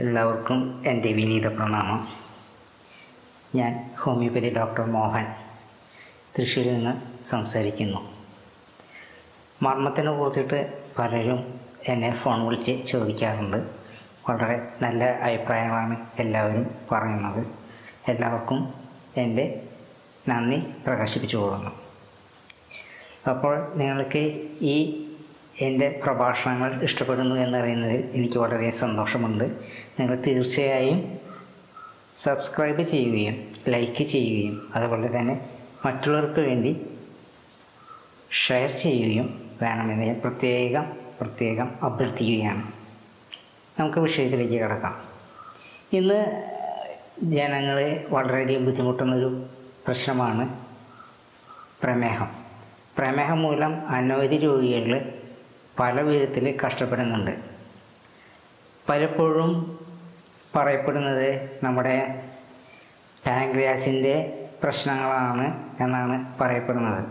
എല്ലാവർക്കും 0.00 0.84
എന്റെ 0.86 1.12
വിനീത 1.12 1.46
പ്രണാമം. 1.46 2.08
ഞാൻ 3.54 3.94
ഹോമിയോപ്പതി 3.98 4.54
ഡോക്ടർ 4.54 4.84
മോഹൻ 4.84 5.26
തൃശ്ശൂരിൽ 6.38 6.74
നിന്ന് 6.74 7.24
സംസാരിക്കുന്നു. 7.24 8.12
മർമ്മത്തിനെ 9.62 10.12
കുറിച്ചിട്ട് 10.12 10.82
പലരും 10.98 11.60
എന്നെ 11.88 12.14
ഫോൺ 12.14 12.46
വിളിച്ച് 12.46 12.86
ചോദിക്കാറുണ്ട്. 12.86 13.56
വളരെ 14.28 14.72
നല്ല 14.82 15.04
അഭിപ്രായങ്ങളാണ് 15.04 16.06
എല്ലാവരും 16.18 16.70
പറയുന്നത്. 16.92 17.46
എല്ലാവർക്കും 18.08 18.74
എന്റെ 19.16 19.68
നന്ദി 20.28 20.56
പ്രകാശിപ്പിച്ചു 20.86 21.36
കൊടുക്കണം 21.36 21.72
അപ്പോൾ 23.30 23.72
നിങ്ങൾക്ക് 23.74 24.48
ഈ 24.60 25.03
എന്റെ 25.60 26.00
പ്രഭാഷണങ്ങൾ 26.04 26.82
ഇഷ്ടപ്പെടുന്നു 26.82 27.36
എന്നറിയുന്നതിൽ 27.36 28.10
എനിക്ക് 28.14 28.38
വളരെ 28.38 28.70
സന്തോഷമുണ്ട്. 28.70 29.44
നിങ്ങൾ 30.00 30.22
തീർച്ചയായും 30.26 31.18
സബ്സ്ക്രൈബ് 32.16 32.82
ചെയ്യുകയും 32.82 33.52
ലൈക്ക് 33.68 34.04
ചെയ്യുകയും 34.04 34.72
അതുപോലെ 34.74 35.18
തന്നെ 35.18 35.48
മറ്റുള്ളവർക്ക് 35.86 36.40
വേണ്ടി 36.40 36.86
ഷെയർ 38.32 38.70
ചെയ്യുകയും 38.70 39.50
വേണമെന്ന് 39.62 40.06
ഞാൻ 40.06 40.20
പ്രത്യേകം 40.20 40.92
പ്രത്യേകം 41.20 41.70
അഭ്യർത്ഥിക്കുകയാണ്. 41.82 42.72
നമുക്ക് 43.80 43.98
വിഷയത്തിലേക്ക് 43.98 44.54
കിടക്കാം. 44.54 45.04
ഇന്ന് 45.92 46.50
ജനങ്ങളെ 47.22 48.06
വളരെയധികം 48.08 48.64
ബുദ്ധിമുട്ടുന്നൊരു 48.64 49.46
പ്രശ്നമാണ് 49.86 50.66
പ്രമേഹം. 51.82 52.28
പ്രമേഹം 52.98 53.42
മൂലം 53.42 53.88
അനവധി 53.88 54.36
രോഗികൾ 54.36 55.12
പല 55.80 56.00
വിധത്തിൽ 56.00 56.58
കഷ്ടപ്പെടുന്നുണ്ട്. 56.66 57.34
പലപ്പോഴും 58.88 59.50
പറയപ്പെടുന്നത് 60.56 61.50
നമ്മുടെ 61.62 61.96
പാങ്ക്രിയാസിന്റെ 63.26 64.46
പ്രശ്നങ്ങളാണ് 64.62 65.46
എന്നാണ് 65.80 66.16
പറയപ്പെടുന്നത്. 66.40 67.04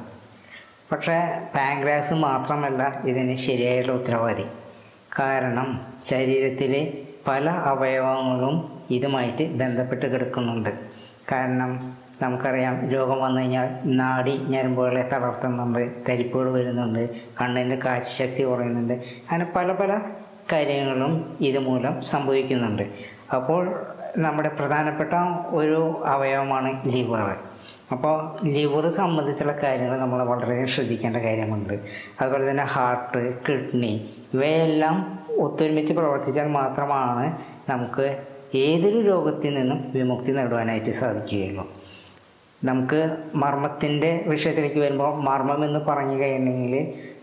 പക്ഷേ 0.91 1.17
പാങ്ക്രിയാസ് 1.55 2.13
മാത്രമല്ല 2.13 3.01
ഇതിന് 3.05 3.35
ശരിയായുള്ള 3.35 3.91
ഉത്തരവാദി. 3.91 4.45
കാരണം 5.19 5.67
ശരീരത്തിലെ 6.05 6.81
പല 7.27 7.49
അവയവങ്ങളും 7.49 8.55
ഇതുമായിട്ട് 8.91 9.43
ബന്ധപ്പെട്ട് 9.55 10.05
കിടക്കുന്നുണ്ട്. 10.05 10.69
കാരണം 11.31 11.97
നമുക്കറിയാം 12.23 12.75
രോഗം 12.93 13.19
വന്നു 13.21 13.39
കഴിഞ്ഞാൽ 13.41 13.69
നാടി 13.85 14.33
ഞരമ്പുകളെ 14.53 15.03
തളർത്തുന്നുണ്ട് 15.13 15.81
തരിപ്പുകൾ 16.09 16.47
വരുന്നുണ്ട് 16.57 17.03
കണ്ണിന്റെ 17.41 17.77
കാഴ്ചശക്തി 17.85 18.43
കുറയുന്നുണ്ട്. 18.43 18.93
അങ്ങനെ 18.93 19.47
പല 19.55 19.71
പല 19.71 19.91
കാര്യങ്ങളും 20.51 21.13
ഇതുമൂലം 21.41 22.01
സംഭവിക്കുന്നുണ്ട്. 22.01 22.85
അപ്പോൾ 23.35 23.63
നമ്മുടെ 24.17 24.49
പ്രധാനപ്പെട്ട 24.49 25.13
ഒരു 25.59 25.79
അവയവമാണ് 26.05 26.69
ലിവർ. 26.95 27.29
അപ്പോൾ 27.91 28.15
ലിവർ 28.55 28.83
സംബന്ധിച്ചുള്ള 28.89 29.53
കാര്യങ്ങൾ 29.63 29.97
നമ്മൾ 29.97 30.19
വളരെയധികം 30.23 30.67
ശ്രദ്ധിക്കേണ്ട 30.67 31.17
കാര്യമുണ്ട്. 31.17 31.73
അതുപോലെ 32.21 32.43
തന്നെ 32.49 32.65
ഹാർട്ട് 32.75 33.21
കിഡ്നി 33.47 33.93
ഇവയെല്ലാം 34.33 34.95
ഒത്തൊരുമിച്ച് 35.39 35.93
പ്രവർത്തിച്ചാൽ 35.93 36.47
മാത്രമാണ് 36.59 37.25
നമുക്ക് 37.69 38.05
ഏതൊരു 38.55 38.99
രോഗത്തിൽ 39.09 39.53
നിന്നും 39.59 39.79
വിമുക്തി 39.95 40.31
നേടുവാനായിട്ട് 40.31 40.91
സാധിക്കുകയുള്ളൂ. 41.01 41.63
നമുക്ക് 42.63 42.99
മർമ്മത്തിന്റെ 43.35 44.23
വിഷയത്തിലേക്ക് 44.27 44.79
വരുമ്പോൾ 44.79 45.11
മർമ്മം 45.27 45.65
എന്ന് 45.65 45.79
പറഞ്ഞു 45.79 46.17
കഴിഞ്ഞെങ്കിൽ 46.21 46.75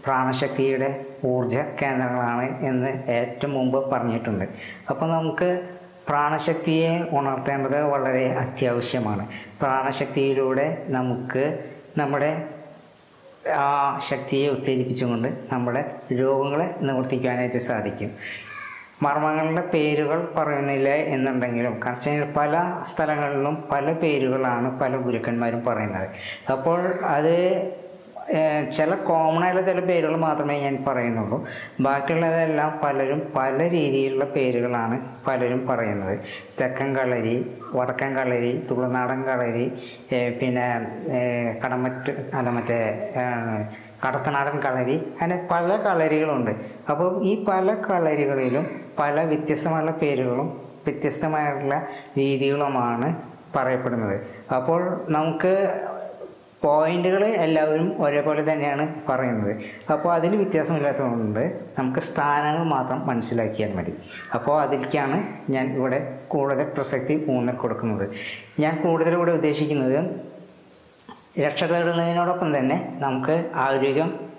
പ്രാണശക്തിയുടെ 0.04 0.88
ഊർജ 1.24 1.56
കേന്ദ്രങ്ങളാണ് 1.80 2.46
എന്ന് 2.66 2.90
ഏറ്റവും 3.18 3.52
മുമ്പ് 3.54 3.90
പറഞ്ഞിട്ടുണ്ട്. 3.90 4.44
അപ്പോൾ 4.90 5.08
നമുക്ക് 5.10 5.48
പ്രാണശക്തിയെ 6.08 6.92
ഉണർത്തേണ്ടത് 7.18 7.82
വളരെ 7.82 8.24
അത്യാവശ്യമാണ്. 8.44 9.24
പ്രാണശക്തിയിലൂടെ 9.60 10.84
നമുക്ക് 10.88 11.44
നമ്മുടെ 11.98 12.30
ആ 13.56 13.98
ശക്തിയെ 14.10 14.48
ഉത്തേജിപ്പിച്ചുകൊണ്ട് 14.50 15.28
നമ്മുടെ 15.52 15.82
രോഗങ്ങളെ 16.12 16.74
നിവർത്തിക്കാനായിട്ട് 16.82 17.60
സാധിക്കും. 17.70 18.10
മർമ്മങ്ങളുടെ 19.02 19.64
പേരുകൾ 19.74 20.18
പറയുന്നില്ല 20.38 20.88
എന്നുണ്ടെങ്കിലും 21.14 21.76
കാരണം 21.84 22.32
പല 22.38 22.54
സ്ഥലങ്ങളിലും 22.86 23.54
പല 23.72 23.92
പേരുകളാണ് 23.92 24.80
പല 24.80 24.96
ഗുരുക്കന്മാരും 24.96 25.62
പറയുന്നത്. 25.68 26.08
അപ്പോൾ 26.52 26.80
അത് 27.16 27.36
ചില 28.76 28.90
കോമൺ 28.94 29.44
ആയുള്ള 29.44 29.62
ചില 29.68 29.80
പേരുകൾ 29.80 30.16
മാത്രമേ 30.16 30.56
ഞാൻ 30.60 30.74
പറയുന്നുള്ളൂ. 30.88 31.38
ബാക്കിയുള്ളതെല്ലാം 31.86 32.70
പലരും 32.84 33.20
പല 33.36 33.56
രീതിയിലുള്ള 33.68 34.24
പേരുകളാണ് 34.24 34.96
പലരും 35.26 35.66
പറയുന്നത്. 35.66 36.14
തെക്കൻ 36.60 36.90
കളരി 36.96 37.36
വടക്കൻ 37.74 38.10
കളരി 38.18 38.52
തുളുനാടൻ 38.70 39.22
കളരി 39.22 39.66
പിന്നെ 40.40 40.66
കടമറ്റ് 41.64 42.14
അല്ല 42.34 42.50
മറ്റേ 42.50 42.80
കടത്തനാടൻ 44.04 44.60
കളരി. 44.60 44.96
അങ്ങനെ 45.20 45.48
പല 45.50 45.76
കളരികളുണ്ട്. 45.86 46.50
അപ്പോൾ 46.90 47.24
ഈ 47.24 47.44
പല 47.44 47.74
കളരികളിലും 47.74 48.66
പല 48.98 49.22
വ്യത്യസ്തമായുള്ള 49.24 49.90
പേരുകളും 49.90 50.48
വ്യത്യസ്തമായിട്ടുള്ള 50.84 51.86
രീതികളുമാണ് 52.18 53.08
പറയപ്പെടുന്നത്. 53.56 54.16
അപ്പോൾ 54.56 55.04
നമുക്ക് 55.08 55.54
പോയിന്റുകൾ 56.62 57.24
എല്ലാവരും 57.24 58.02
ഒരേപോലെ 58.02 58.52
തന്നെയാണ് 58.52 58.84
പറയുന്നത്. 59.08 59.52
അപ്പോൾ 59.92 60.12
അതിൽ 60.12 60.36
വ്യത്യാസമില്ലാത്തതുകൊണ്ട് 60.36 61.60
നമുക്ക് 61.78 62.00
സ്ഥാനങ്ങൾ 62.00 62.64
മാത്രം 62.64 63.06
മനസ്സിലാക്കിയാൽ 63.06 63.74
മതി. 63.74 63.92
അപ്പോൾ 64.34 64.62
അതിലേക്കാണ് 64.62 65.18
ഞാൻ 65.52 65.74
ഇവിടെ 65.74 66.18
കൂടുതൽ 66.28 66.64
പ്രസക്തി 66.76 67.26
ഊന്നൽ 67.28 67.56
കൊടുക്കുന്നത് 67.56 68.08
ഞാൻ 68.60 68.82
കൂടുതൽ 68.82 69.14
ഇവിടെ 69.14 69.30
ഉദ്ദേശിക്കുന്നത് 69.30 70.29
രക്ഷ 71.40 71.64
തേടുന്നതിനോടൊപ്പം 71.64 72.58
തന്നെ 72.58 72.96
നമുക്ക് 72.98 73.50
ആരോഗ്യം 73.54 74.30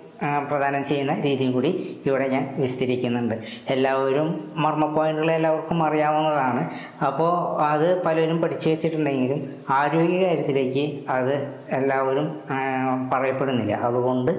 പ്രദാനം 0.48 0.84
ചെയ്യുന്ന 0.84 1.20
രീതിയും 1.20 1.52
കൂടി 1.52 2.00
ഇവിടെ 2.06 2.28
ഞാൻ 2.28 2.54
വിസ്തരിക്കുന്നുണ്ട്. 2.58 3.34
എല്ലാവരും 3.68 4.28
മർമ്മ 4.56 4.86
പോയിന്റുകൾ 4.86 5.30
എല്ലാവർക്കും 5.30 5.82
അറിയാവുന്നതാണ്. 5.86 6.62
അപ്പോൾ 7.06 7.32
അത് 7.62 8.04
പലരും 8.04 8.42
പഠിച്ചു 8.42 8.68
വെച്ചിട്ടുണ്ടെങ്കിലും 8.68 9.40
ആരോഗ്യ 9.70 10.26
കാര്യത്തിലേക്ക് 10.26 10.84
അത് 11.08 11.34
എല്ലാവരും 11.70 12.28
പറയപ്പെടുന്നില്ല. 13.12 13.72
അതുകൊണ്ട് 13.72 14.32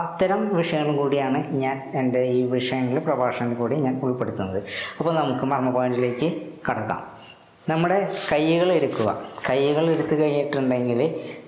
അത്തരം 0.00 0.56
വിഷയങ്ങളും 0.56 0.96
കൂടിയാണ് 0.96 1.38
ഞാൻ 1.64 1.92
എന്റെ 1.94 2.22
ഈ 2.22 2.42
വിഷയങ്ങളിൽ 2.46 2.98
പ്രഭാഷണത്തിൽ 2.98 3.56
കൂടി 3.56 3.74
ഞാൻ 3.76 4.00
ഉൾപ്പെടുത്തുന്നത്. 4.02 4.62
അപ്പോൾ 4.98 5.14
നമുക്ക് 5.14 5.46
മർമ്മ 5.46 5.70
പോയിന്റിലേക്ക് 5.70 6.30
കടക്കാം. 6.70 7.21
നമ്മുടെ 7.70 7.96
കൈകൾ 8.32 8.72
എടുക്കുക. 8.72 9.10
കൈകൾ 9.48 9.84
എടുത്തു 9.90 10.14
കഴിഞ്ഞിട്ടുണ്ടെങ്കിൽ 10.20 11.00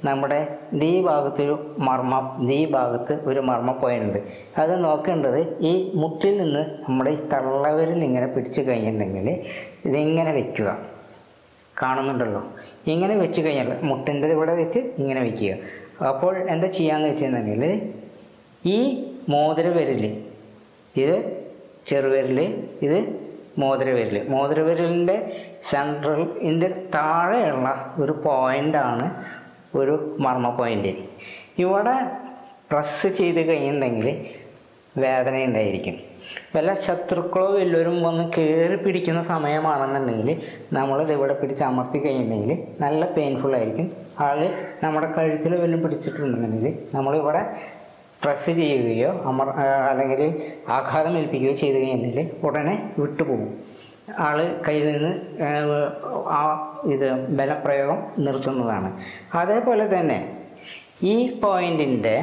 നമ്മുടെ 0.04 0.38
ദീ 0.72 0.90
ഭാഗത്തൊരു 1.00 1.54
മർമ്മ 1.78 2.14
ദീ 2.48 2.58
ഭാഗത്ത് 2.66 3.14
ഒരു 3.30 3.40
മർമ്മ 3.40 3.72
പോയിന്റ് 3.72 4.20
അത് 4.58 4.84
നോക്കേണ്ടത് 4.84 5.40
ഈ 5.60 5.72
മുട്ടിൽ 5.94 6.36
നിന്ന് 6.42 6.62
നമ്മുടെ 6.84 7.10
ഈ 7.10 7.18
തള്ളവരിൽ 7.32 8.04
ഇങ്ങനെ 8.04 8.26
പിടിച്ചു 8.26 8.62
കഴിഞ്ഞിട്ടുണ്ടെങ്കിൽ 8.62 9.28
ഇതിങ്ങനെ 9.88 10.32
വെക്കുക. 10.32 10.68
കാണുന്നുണ്ടല്ലോ? 11.80 12.42
ഇങ്ങനെ 12.86 13.14
വെച്ച് 13.16 13.40
കഴിഞ്ഞാൽ 13.42 13.70
മുട്ടിന്റെ 13.82 14.28
ഇവിടെ 14.28 14.54
വെച്ച് 14.54 14.80
ഇങ്ങനെ 14.98 15.20
വെക്കുക. 15.20 15.52
അപ്പോൾ 16.10 16.34
എന്താ 16.54 16.68
ചെയ്യാന്ന് 16.78 17.08
വെച്ചിട്ടുണ്ടെങ്കിൽ 17.08 17.64
ഈ 18.76 18.78
മോതിരവിരൽ 19.28 20.04
ഇത് 21.02 21.16
ചെറുവിരൽ 21.86 22.38
ഇത് 22.86 22.98
മോതിരവിരൽ 23.58 24.28
മോതിരവിരലിന്റെ 24.28 25.16
സെൻട്രലിന്റെ 25.62 26.68
താഴെയുള്ള 26.94 27.68
ഒരു 27.98 28.12
പോയിന്റാണ് 28.24 29.06
ഒരു 29.76 30.16
മർമ്മ 30.20 30.50
പോയിന്റ് 30.50 30.92
ഇവിടെ 31.58 31.94
പ്രസ് 32.70 33.08
ചെയ്ത് 33.08 33.48
കഴിഞ്ഞിട്ടുണ്ടെങ്കിൽ 33.48 34.08
വേദന 34.98 35.36
ഉണ്ടായിരിക്കും. 35.44 35.94
വല്ല 36.56 36.74
ശത്രുക്കളോ 36.74 37.46
വല്ലവരും 37.46 38.02
വന്ന് 38.02 38.24
കയറി 38.38 38.76
പിടിക്കുന്ന 38.76 39.22
സമയമാണെന്നുണ്ടെങ്കിൽ 39.22 40.42
നമ്മളിത് 40.72 41.12
ഇവിടെ 41.12 41.34
പിടിച്ച് 41.34 41.64
അമർത്തി 41.64 41.98
കഴിഞ്ഞിട്ടുണ്ടെങ്കിൽ 41.98 42.66
നല്ല 42.80 43.04
പെയിൻഫുൾ 43.06 43.54
ആയിരിക്കും. 43.56 43.96
ആൾ 44.20 44.38
നമ്മുടെ 44.82 45.12
കഴുത്തിൽ 45.12 45.52
വല്ലതും 45.60 45.82
പിടിച്ചിട്ടുണ്ടെന്നുണ്ടെങ്കിൽ 45.82 46.78
നമ്മളിവിടെ 46.94 47.42
പ്രസ് 48.24 48.52
ചെയ്യുകയോ 48.60 49.10
അമർ 49.30 49.48
അല്ലെങ്കിൽ 49.90 50.22
ആഘാതം 50.76 51.14
ഏൽപ്പിക്കുകയോ 51.20 51.54
ചെയ്തു 51.62 51.78
കഴിഞ്ഞാൽ 51.78 52.28
ഉടനെ 52.46 52.74
വിട്ടുപോകും. 53.00 53.50
ആൾ 54.26 54.38
കയ്യിൽ 54.66 54.86
നിന്ന് 54.92 55.12
ആ 56.38 56.40
ഇത് 56.94 57.08
ബലപ്രയോഗം 57.38 58.00
നിർത്തുന്നതാണ്. 58.24 58.88
അതേപോലെ 59.40 59.84
തന്നെ 59.94 60.18
ഈ 61.12 61.14
പോയിന്റിന്റെ 61.42 62.16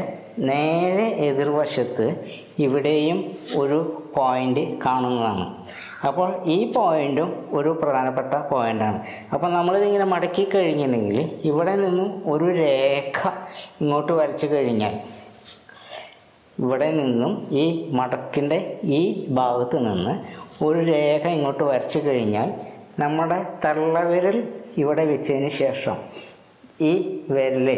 നേരെ 0.52 1.08
എതിർവശത്ത് 1.30 2.06
ഇവിടെയും 2.66 3.18
ഒരു 3.62 3.80
പോയിന്റ് 4.16 4.64
കാണുന്നതാണ്. 4.86 5.46
അപ്പോൾ 6.08 6.30
ഈ 6.56 6.58
പോയിന്റും 6.76 7.30
ഒരു 7.58 7.72
പ്രധാനപ്പെട്ട 7.82 8.34
പോയിന്റാണ് 8.52 9.00
അപ്പോൾ 9.34 9.50
നമ്മളിതിങ്ങനെ 9.58 10.08
മടക്കി 10.14 10.44
കഴിഞ്ഞിട്ടുണ്ടെങ്കിൽ 10.56 11.20
ഇവിടെ 11.50 11.74
നിന്നും 11.84 12.10
ഒരു 12.34 12.48
രേഖ 12.62 13.20
ഇങ്ങോട്ട് 13.82 14.12
വരച്ചു 14.12 14.48
കഴിഞ്ഞാൽ 14.54 14.96
ഇവിടെ 16.58 16.92
നിന്നും 16.92 17.48
ഈ 17.52 17.90
മടക്കിന്റെ 17.94 18.80
ഈ 18.84 19.28
ഭാഗത്ത് 19.30 19.78
നിന്ന് 19.78 20.14
ഒരു 20.64 20.80
രേഖ 20.80 21.24
ഇങ്ങോട്ട് 21.28 21.64
വരച്ചു 21.64 22.00
കഴിഞ്ഞാൽ 22.00 22.50
നമ്മുടെ 23.00 23.46
തള്ളവിരൽ 23.66 24.38
ഇവിടെ 24.78 25.06
വെച്ചതിന് 25.06 25.48
ശേഷം 25.48 25.98
ഈ 26.82 26.94
വിരൽ 27.30 27.70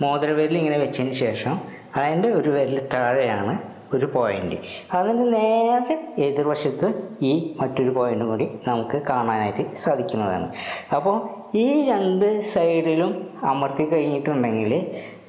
മോതിരവിരൽ 0.00 0.56
ഇങ്ങനെ 0.56 0.78
വെച്ചതിന് 0.78 1.12
ശേഷം 1.14 1.54
അതിന്റെ 1.96 2.28
ഒരു 2.32 2.50
വിരൽ 2.50 2.88
താഴെയാണ് 2.94 3.54
ഒരു 3.94 4.06
പോയിന്റ് 4.06 4.56
അതിന് 4.94 5.32
നേരെ 5.32 5.94
എതിർവശത്ത് 6.18 6.88
ഈ 7.22 7.54
മറ്റൊരു 7.60 7.90
പോയിന്റ് 7.90 8.24
കൂടി 8.24 8.46
നമുക്ക് 8.66 8.98
കാണാനായിട്ട് 9.10 9.64
സാധിക്കുന്നതാണ്. 9.74 10.52
അപ്പോൾ 10.96 11.41
ഈ 11.60 11.66
രണ്ട് 11.88 12.26
സൈഡിലും 12.40 13.10
അമർത്തി 13.50 13.84
കഴിഞ്ഞിട്ടുണ്ടെങ്കിൽ 13.84 14.72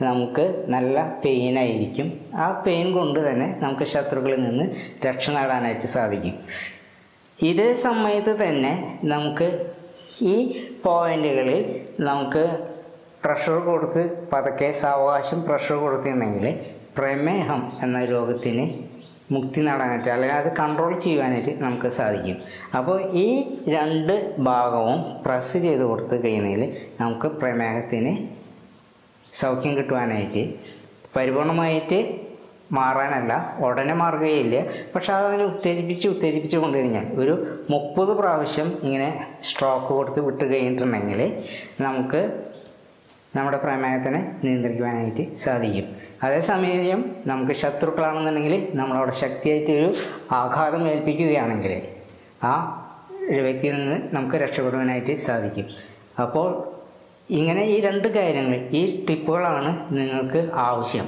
നമുക്ക് 0.01 0.45
നല്ല 0.67 0.97
പെയിൻ 1.23 1.55
ആയിരിക്കും. 1.59 2.07
ആ 2.35 2.45
പെയിൻ 2.65 2.87
കൊണ്ട് 2.93 3.19
തന്നെ 3.27 3.47
നമുക്ക് 3.63 3.85
ശത്രുക്കളിൽ 3.93 4.41
നിന്ന് 4.43 4.65
രക്ഷ 5.05 5.29
നേടാനായിട്ട് 5.29 5.89
സാധിക്കും. 5.95 6.35
ഇതേ 7.39 7.69
സമയത്ത് 7.87 8.33
തന്നെ 8.43 8.73
നമുക്ക് 9.13 9.49
ഈ 10.33 10.35
പോയിന്റുകളിൽ 10.85 11.61
നമുക്ക് 11.99 12.45
പ്രഷർ 13.23 13.59
കൊടുത്ത് 13.67 14.01
പതുക്കെ 14.33 14.71
സാവകാശം 14.83 15.39
പ്രഷർ 15.49 15.75
കൊടുത്തിട്ടുണ്ടെങ്കിൽ 15.75 16.47
പ്രമേഹം 16.97 17.61
എന്ന 17.81 17.99
രോഗത്തിന് 18.05 18.65
മുക്തി 19.31 19.61
നേടാനായിട്ട് 19.61 20.09
അല്ലെങ്കിൽ 20.09 20.37
അത് 20.37 20.49
കൺട്രോൾ 20.57 20.99
ചെയ്യുവാനായിട്ട് 20.99 21.63
നമുക്ക് 21.63 21.87
സാധിക്കും. 21.87 22.37
അപ്പോൾ 22.77 22.97
ഈ 23.11 23.27
രണ്ട് 23.67 24.35
ഭാഗവും 24.39 25.21
പ്രസ് 25.25 25.57
ചെയ്ത് 25.57 25.83
കൊടുത്ത് 25.83 26.23
കഴിയുന്നതിൽ 26.23 26.63
നമുക്ക് 27.01 27.27
പ്രമേഹത്തിന് 27.27 28.13
സൗഖ്യം 29.33 29.77
കിട്ടുവാനായിട്ട് 29.77 30.53
പരിപൂർണമായിട്ട് 31.15 31.99
മാറാനല്ല 32.71 33.55
ഉടനെ 33.59 33.93
മാറുകയില്ല. 33.93 34.65
പക്ഷെ 34.95 35.13
അതതിനെ 35.13 35.43
ഉത്തേജിപ്പിച്ച് 35.43 36.07
ഉത്തേജിപ്പിച്ച് 36.07 36.57
കൊണ്ടുകഴിഞ്ഞാൽ 36.57 37.07
ഒരു 37.13 37.33
മുപ്പത് 37.69 38.17
പ്രാവശ്യം 38.17 38.79
ഇങ്ങനെ 38.83 39.09
സ്ട്രോക്ക് 39.41 39.87
കൊടുത്ത് 39.87 40.19
വിട്ട് 40.19 40.53
കഴിഞ്ഞിട്ടുണ്ടെങ്കിൽ 40.53 41.21
നമുക്ക് 41.81 42.21
നമ്മുടെ 43.35 43.57
പ്രമേഹത്തിനെ 43.57 44.35
നിയന്ത്രിക്കുവാനായിട്ട് 44.43 45.35
സാധിക്കും. 45.35 45.85
അതേസമയം 46.23 47.01
നമുക്ക് 47.27 47.51
ശത്രുക്കളാണെന്നുണ്ടെങ്കിൽ 47.51 48.55
നമ്മളവിടെ 48.73 49.11
ശക്തിയായിട്ടൊരു 49.11 49.87
ആഘാതം 50.31 50.87
ഏൽപ്പിക്കുകയാണെങ്കിൽ 50.87 51.73
ആ 52.43 52.53
വ്യക്തിയിൽ 53.47 53.75
നിന്ന് 53.75 54.15
നമുക്ക് 54.15 54.35
രക്ഷപ്പെടുവാനായിട്ട് 54.35 55.15
സാധിക്കും. 55.15 55.67
അപ്പോൾ 56.21 56.47
ഇങ്ങനെ 57.29 57.63
ഈ 57.63 57.79
രണ്ട് 57.79 58.07
കാര്യങ്ങൾ 58.07 58.55
ഈ 58.79 59.05
ടിപ്പുകളാണ് 59.09 59.97
നിങ്ങൾക്ക് 59.97 60.49
ആവശ്യം. 60.53 61.07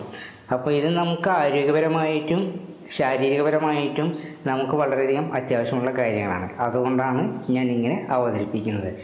അപ്പോൾ 0.54 0.72
ഇത് 0.74 0.90
നമുക്ക് 0.90 1.30
ആരോഗ്യപരമായിട്ടും 1.30 2.42
ശാരീരികപരമായിട്ടും 2.90 4.18
നമുക്ക് 4.48 4.72
വളരെയധികം 4.72 5.34
അത്യാവശ്യമുള്ള 5.34 5.92
കാര്യങ്ങളാണ്. 5.92 6.50
അതുകൊണ്ടാണ് 6.60 7.52
ഞാൻ 7.52 7.68
ഇങ്ങനെ 7.68 8.08
അവതരിപ്പിക്കുന്നത്. 8.10 8.96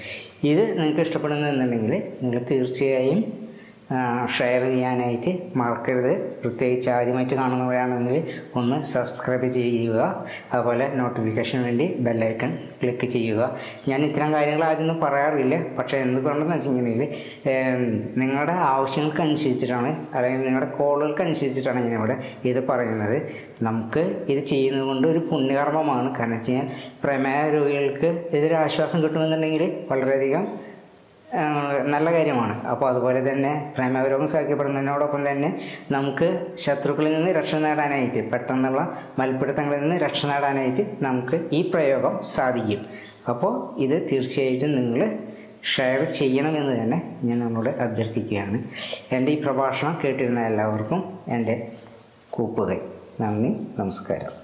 ഇത് 0.43 0.79
നിങ്ങൾക്ക് 0.79 0.99
ഇഷ്ടപ്പെടുന്നുണ്ടെങ്കിൽ 0.99 2.03
നിങ്ങൾ 2.21 2.43
തീർച്ചയായും 2.51 3.50
ഷെയർ 4.37 4.61
ചെയ്യാനായിട്ട് 4.63 5.31
മറക്കരുത്. 5.59 6.11
പ്രത്യേകിച്ച് 6.41 6.89
ആദ്യമായിട്ട് 6.89 7.35
കാണുന്നവരാണെങ്കിൽ 7.35 8.17
ഒന്ന് 8.55 8.77
സബ്സ്ക്രൈബ് 8.81 9.47
ചെയ്യുക. 9.47 9.99
അതുപോലെ 10.53 10.87
നോട്ടിഫിക്കേഷന് 10.99 11.63
വേണ്ടി 11.63 11.87
ബെല്ലൈക്കൺ 11.99 12.51
ക്ലിക്ക് 12.81 13.05
ചെയ്യുക. 13.05 13.41
ഞാൻ 13.87 13.99
ഇത്തരം 14.05 14.33
കാര്യങ്ങൾ 14.33 14.63
ആദ്യമൊന്നും 14.63 14.99
പറയാറില്ല. 15.01 15.57
പക്ഷേ 15.79 15.97
എന്തുകൊണ്ടെന്ന് 15.97 16.55
വെച്ചിട്ടുണ്ടെങ്കിൽ 16.55 17.07
നിങ്ങളുടെ 18.21 18.51
ആവശ്യങ്ങൾക്ക് 18.51 19.21
അനുസരിച്ചിട്ടാണ് 19.21 19.91
അല്ലെങ്കിൽ 20.15 20.45
നിങ്ങളുടെ 20.45 20.71
കോളുകൾക്ക് 20.77 21.21
അനുസരിച്ചിട്ടാണ് 21.21 21.79
ഞാനിവിടെ 21.85 22.17
ഇത് 22.45 22.67
പറയുന്നത്. 22.67 23.17
നമുക്ക് 23.61 23.99
ഇത് 24.29 24.41
ചെയ്യുന്നത് 24.45 24.83
കൊണ്ട് 24.83 25.07
ഒരു 25.07 25.19
പുണ്യകർമ്മമാണ്. 25.31 26.09
കാരണം 26.19 26.37
വെച്ച് 26.37 26.51
കഴിഞ്ഞാൽ 26.51 26.69
പ്രമേഹ 27.03 27.45
രോഗികൾക്ക് 27.53 28.09
ഇതൊരു 28.37 28.53
ആശ്വാസം 28.53 29.03
കിട്ടുമെന്നുണ്ടെങ്കിൽ 29.03 29.63
വളരെയധികം 29.91 30.70
നല്ല 31.93 32.07
കാര്യമാണ്. 32.13 32.67
അപ്പോൾ 32.67 32.89
അതുപോലെ 32.89 33.31
തന്നെ 33.31 33.73
പ്രേമരോഗം 33.75 34.27
സഹിക്കപ്പെടുന്നതിനോടൊപ്പം 34.27 35.21
തന്നെ 35.29 35.49
നമുക്ക് 35.91 36.27
ശത്രുക്കളിൽ 36.57 37.13
നിന്ന് 37.17 37.31
രക്ഷ 37.31 37.55
നേടാനായിട്ട് 37.55 38.31
പെട്ടെന്നുള്ള 38.31 38.81
മൽപ്പിടുത്തങ്ങളിൽ 39.19 39.79
നിന്ന് 39.79 39.97
രക്ഷ 39.97 40.25
നേടാനായിട്ട് 40.25 40.85
നമുക്ക് 41.01 41.39
ഈ 41.53 41.61
പ്രയോഗം 41.71 42.23
സാധിക്കും. 42.23 42.83
അപ്പോൾ 43.29 43.79
ഇത് 43.85 44.11
തീർച്ചയായിട്ടും 44.11 44.75
നിങ്ങൾ 44.75 45.01
ഷെയർ 45.75 46.03
ചെയ്യണമെന്ന് 46.03 46.75
തന്നെ 46.81 46.99
ഞാൻ 47.23 47.39
നിങ്ങളോട് 47.39 47.69
അഭ്യർത്ഥിക്കുകയാണ്. 47.69 48.59
എന്റെ 49.11 49.31
ഈ 49.31 49.39
പ്രഭാഷണം 49.43 49.99
കേട്ടിരുന്ന 50.03 50.39
എല്ലാവർക്കും 50.41 51.03
എന്റെ 51.27 51.71
കൂപ്പുകൈ 52.29 52.79
നന്ദി 53.21 53.51
നമസ്കാരം. 53.79 54.40